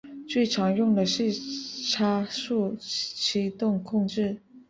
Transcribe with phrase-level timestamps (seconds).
[0.27, 1.31] 最常用的是
[1.91, 4.41] 差速驱动控制。